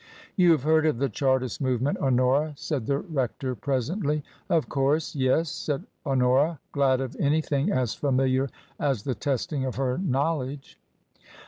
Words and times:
"You 0.35 0.49
have 0.53 0.63
heard 0.63 0.87
of 0.87 0.97
the 0.97 1.09
Chartist 1.09 1.61
movement, 1.61 1.99
Honora?" 1.99 2.55
said 2.57 2.87
the 2.87 2.97
rector 2.97 3.53
presently." 3.53 4.23
Of 4.49 4.67
course; 4.67 5.13
yes," 5.15 5.51
said 5.51 5.83
Honora, 6.07 6.59
glad 6.71 7.01
of 7.01 7.15
anything 7.19 7.71
as 7.71 7.93
familiar 7.93 8.49
as 8.79 9.03
the 9.03 9.13
testing 9.13 9.63
of 9.63 9.75
her 9.75 9.99
knowledge. 9.99 10.79